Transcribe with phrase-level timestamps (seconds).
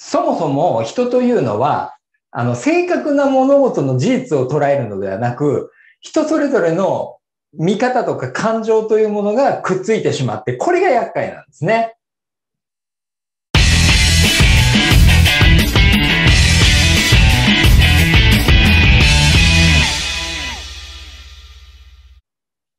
[0.00, 1.96] そもそも人というのは、
[2.30, 7.16] あの、正確な物事の事実を捉えるのではなく、人それぞれの
[7.52, 11.96] 見方とか感情というものがくっついてしまって、これが厄介なんですね。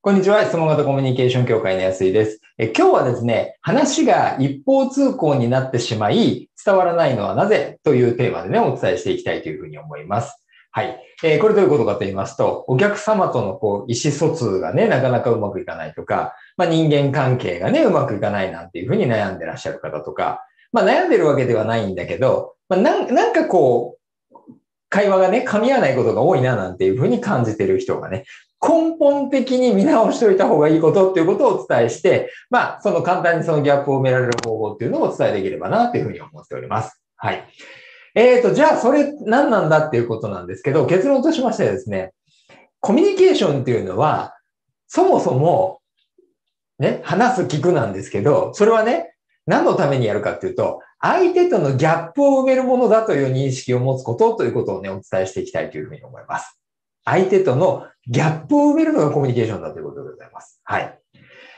[0.01, 0.45] こんにちは。
[0.45, 2.39] 質問型コミュニケーション協会の安井です。
[2.62, 7.80] え今日はですね、話が一方通行になってしまい、伝わらないのはなぜ？
[7.86, 10.45] というテーマでね、お伝えしていきたいというふうに思います。
[10.72, 11.00] はい。
[11.23, 20.41] えー、これどういうことかと言いますと、お客様とのこう意思疎通がね、なかなかうまくいかないとか、まあ、人間関係がね、うまくいかないなんていうふうに悩んでらっしゃる方とか、
[20.73, 24.36] まあ、悩んでるわけではないんだけど、まあ、ななんかこう、
[24.89, 28.26] 会話がね、噛み合わないことが多いななんていうふうに感じてる人がね、
[28.62, 37.02] 根本的に見直しておいた方がいいことっていうことをお伝えして、まあ、その簡単にそのギャップを埋められる方法っていうのをお伝えできればなというふうに思っております。
[37.16, 37.48] はい。
[38.16, 42.11] えっ、ー、と、じゃあそれ何なんだっていうことなんですけど、結論としましてはですね、
[42.81, 44.36] コミュニケーションっていうのは、
[44.88, 45.80] そもそも、
[46.80, 49.14] ね、話す聞くなんですけど、それはね、
[49.45, 56.58] 何のためにやるかっていうと、相手とのギャップを埋めるものだという認識を持つことということをね、お伝えしていきたいというふうに思います。
[57.09, 60.61] 相手とのギャップを埋めるのがコミュニケーションだということでございます。
[60.63, 60.99] はい。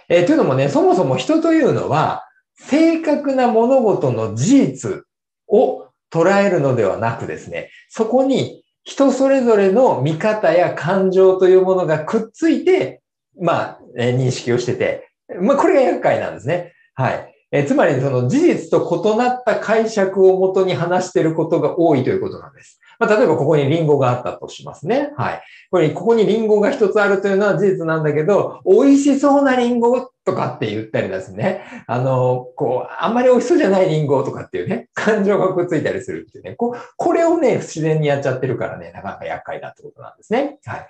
[0.10, 5.04] えー、というのもね、そもそも人というのは、正確な物事の事実
[5.48, 13.02] を捉えるのではなくですね、そこに人それぞれの見方や感情というものがくっついて、
[13.40, 16.74] まあ、えー、認識をしてて、まあ、これが厄介なんですね。
[16.94, 17.34] はい。
[17.52, 22.80] えー、つまり、その事実と異なった解釈をもとに話していることが多いということなんです。
[23.02, 25.12] まあ、例えばここにリンゴがあったとしますね。
[25.18, 25.42] はい。
[25.72, 31.64] これ、ここにリンゴが一つあるというのは事実なんだけど、美味しそうなリンゴとかって言ったりですね。
[31.88, 36.54] あの、こう、あんまり美味しそうじゃないリンゴとかっていうね、 感情がくっついたりするっていうね。
[36.54, 40.60] ここれをね、不自然にやっちゃってるからね、なかなか厄介だってことなんですね。
[40.64, 40.88] はい。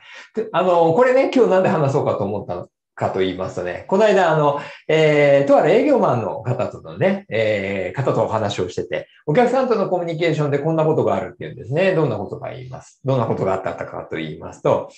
[0.51, 11.96] あの、これね、今日なんで話そうかと思ったかと言いますとね、この間、あの、えー、とある営業マンの方とのね、えー、方とお話をしてて、お客さんとのコミュニケーションでこんなことがあるっていうんですね。
[11.96, 13.00] どんなことが言います？
[13.03, 14.90] どんなことがあったかと言いますと、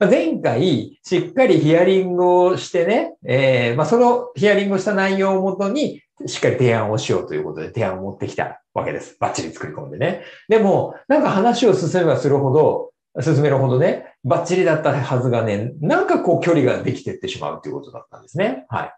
[0.00, 9.16] 前回、しっかりヒアリングをしてね、えー、まあ、そのヒアリングをした内容をもとに、しっかり提案をしようということで提案を持ってきたわけです。
[9.20, 10.22] バッチリ作り込んでね。
[10.48, 18.64] でも、なんか話を進めばするほど、進めるほどね、バッチリだったはずがね、なんかこう距離ができてってしまうということだったんですね。
[18.68, 18.94] はい。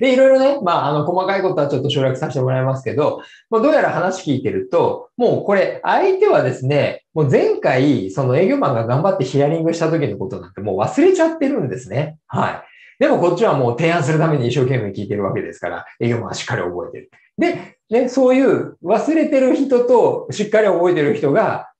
[0.00, 12.18] で、いろいろね、まあ、あの、細かいことはちょっと省略させてもらいますけど、まあ、どうやら話聞いてると、もうこれ、相手はですね、もう前回、その営業マンが頑張ってヒアリングした時のことなんてもう忘れちゃってるんですね。
[12.26, 12.62] はい。
[12.98, 17.10] でもこっちはもう提案するために一生懸命聞いてるわけですから、営業マンはしっかり覚えてる。
[17.36, 21.70] で、ね、そういう忘れてる人としっかり覚えてる人が、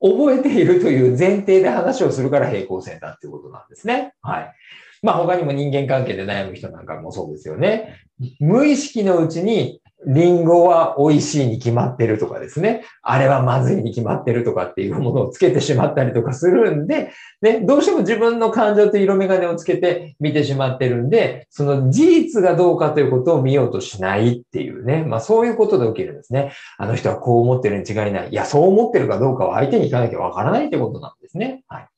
[0.00, 4.14] 覚えているという前提で話をするから平行線だっていうことなんですね。
[4.22, 4.54] はい。
[5.02, 8.00] まあ他にも人間関係で悩む人なんかもそうですよね。
[8.40, 12.84] 無意識のうちにリンゴは美味しいに決まってるとかですね。
[13.02, 17.10] あれはまずいに決まってるとかっていうものをつけてしまったりとかするんで、
[17.42, 25.02] ね、どうしても自分の感情と色眼鏡をつけて見てしまってるんで、その事実がどうかということを見ようとしないっていうね。
[25.04, 26.52] まあそういうことで起きるんですね。
[26.78, 28.28] あの人はこう思ってるに違いない。
[28.30, 31.64] いや、そう思ってるかどうかは相手に行かなきゃわからないってことなんですね。
[31.66, 31.88] はい。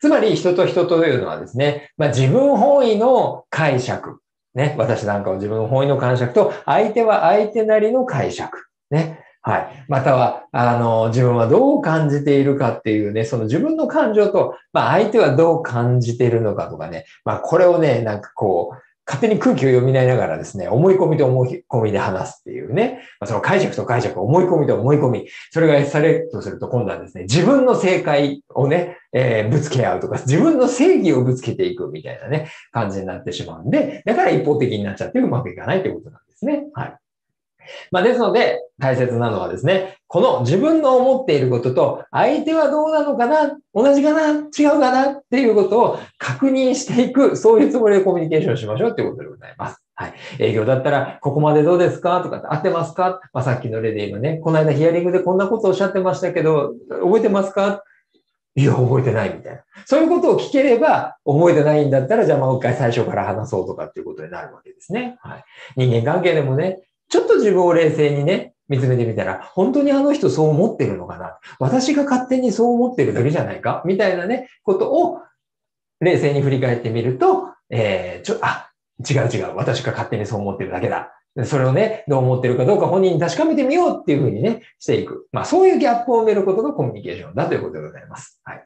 [0.00, 4.18] つまり人と人というのはですね、まあ自分本位の解釈。
[4.54, 8.66] ね、私なんかは自分の本意の解釈と、相手は相手なりの解釈。
[8.90, 9.20] ね。
[9.42, 9.84] はい。
[9.88, 18.76] または、あの、自分はどう感じているかっていうね、その自分の感情と、まあ相手はどう感じているのかとかね、まあこれをね、なんかこう、
[19.06, 36.66] 勝手に空気を読みながらですね、思い込みと思い込みで話すっていうね、まあ、その解釈と解釈、思い込みと思い込み、それがエスカレートすると今度はですね、自分の正解をね、えー、ぶつけ合うとか、自分の正義をぶつけていくみたいなね、感じになってしまうんで、だから一方的になっちゃってうまくいかないということなんですね。
[36.72, 36.96] はい。
[37.90, 49.82] まあ、ですので、大切なのはですね、この自分の思っていることと、相手はどうなのかな同じかな違うかなっていうことを確認していく、そういうつもりでコミュニケーションしましょうっていうことでございます。
[49.96, 50.14] はい。
[50.38, 57.82] 営業だったら、ここまでどうですかとか、合ってますかまあ、さっきの例で言えばね、この間ヒアリングでこんなことをおっしゃってましたけど、覚えてますか
[58.56, 59.62] いや、覚えてないみたいな。
[59.84, 65.16] そういうことを聞ければ、覚えてないんだったら、じゃあもう一回最初から話そうとかっていうことになるわけですね。
[65.22, 65.44] はい。
[65.76, 66.80] 人間関係でもね、
[67.14, 71.38] ちょっと自分を冷静にね、見つめてみたら、本当にあの人そう思ってるのかな？
[71.60, 73.84] 私が勝手にそう思ってるだけじゃないか？
[73.86, 75.20] みたいなね、ことを
[76.00, 78.72] 冷静に振り返ってみると、えー、ちょ、あ、
[79.08, 79.54] 違う違う。
[79.54, 81.12] 私が勝手にそう思ってるだけだ。
[81.42, 85.26] それをね、どう思ってるかどうか本人に確かめてみようっていうふうにね、していく。
[85.32, 88.40] まあそういうギャップを埋めることがコミュニケーションだということでございます。
[88.44, 88.64] はい。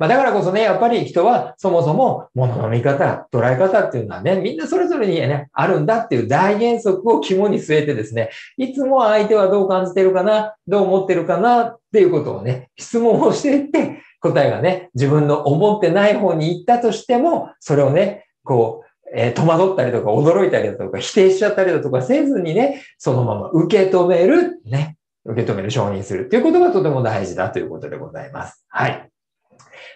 [0.00, 28.64] まあだからこそね、やっぱり人はそもそも物の見方、捉え方っていうのはね、みんなそれぞれにね、あるんだっていう大原則を肝に据えてですね、いつも相手はどう感じてるかな、どう思ってるかなっていうことをね、質問をしていって、答えがね、自分の思ってない方に行ったとしても、それをね、こう、えー、戸惑ったりとか驚いたりだとか否定しちゃったりだとかせずにね、そのまま受け止める、ね、受け止める、承認するっていうことがとても大事だということでございます。
[28.68, 29.07] はい。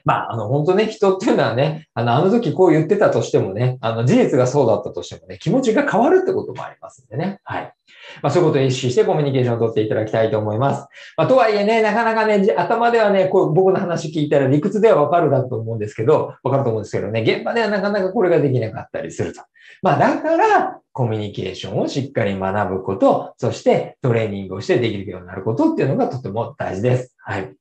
[0.05, 7.41] まあ、あの、本当ね、人っていうのはね、あの、あの時こう言ってたとしてもね、あの、事実がそうだったとしてもね、気持ちが変わるってこともありますんでね。
[7.45, 7.75] はい。
[8.23, 10.87] まあ、そういうことを意識してコミュニケーションを取っていただきたいと思います。
[11.17, 19.43] まあ、とはいえね、なかなかね、頭ではね、こう僕の話聞いたら理屈ではわかるだと思うんですけど、わかると思うんですけどね、現場ではなかなかこれができなかったりすると。
[19.83, 27.12] まあ、だから、コミュニケーションをしっかり学ぶこと、そしてトレーニングをしてできるようになることっていうのがとても大事です。
[27.33, 27.55] はい。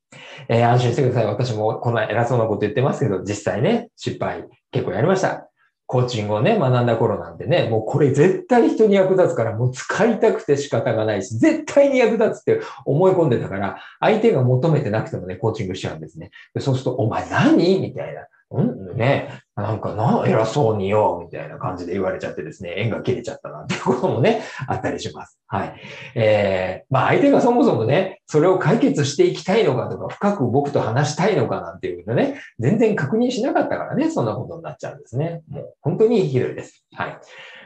[0.50, 1.26] えー、安心してください。
[1.28, 5.48] 私もこの偉そうなこと言ってますけど、実際ね、失敗結構やりました。
[5.86, 16.32] コーチングをね、学んだ頃なんでね、もうこれ絶対人に役立つから、もう使いたくて仕方がないし、絶対に役立つって思い込んでたから、相手が求めてなくてもね、コーチングしちゃうんですね。
[16.54, 17.80] でそうすると、お前何？
[17.80, 18.26] みたいな。
[18.60, 18.98] ん？
[18.98, 25.40] ね、なんかな、偉そうによ、みたいな感じで言われちゃってですね、縁が切れちゃったなんていうこともね、あったりします。
[25.48, 25.76] はい。
[26.16, 35.42] えー、まあ相手がそもそもね、それを解決していきたいのかとか、深く僕と話したいのかなんていうのね、全然確認しなかったからね、そんなことになっちゃうんですね。
[35.50, 36.86] もう本当にひどいです。
[36.94, 37.20] はい。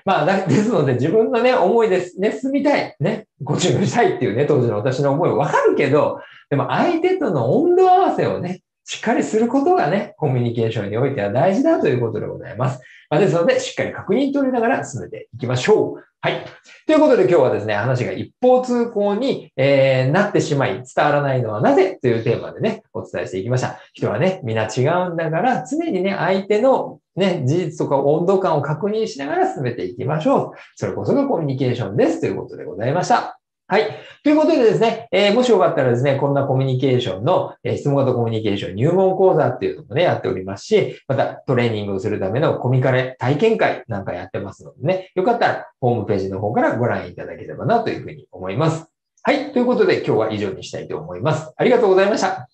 [0.06, 6.20] まあ、ですので自分のね、思いですね、住みたい、ね、ご注文したいっていうね、当時の私の思いはわかるけど、
[6.52, 12.82] でも相手との温度合わせをね、しっかりすることがね、コミュニケーションにおいては大事だということでございます。
[13.10, 16.04] まあ、ですので、しっかり確認取りながら進めていきましょう。
[16.22, 16.46] はい。
[16.88, 22.00] ということで今日はですね、話が一方通行に、えー、なってしまい伝わらないのはなぜ？
[22.02, 23.80] というテーマでね、お伝えしていきました。
[23.94, 30.52] 人はね、みんな違うんだから、常にね、相手のね、事実とか温度感を確認しながら進めていきましょう。
[30.76, 33.40] それこそがコミュニケーションですということでございました。
[33.68, 33.88] はい。
[34.24, 48.86] ということでですね、えー、もしよかったらですね、こんなコミュニケーションの、えー、質問型コミュニケーション入門講座っていうのもね、やっておりますし、またトレーニングをするためのコミカレ体験会なんかやってますのでね、よかったらホームページの方からご覧いただければなというふうに思います。
[49.24, 49.52] はい。
[49.52, 51.52] ということで今日は以上にしたいと思います。
[51.58, 52.48] ありがとうございました。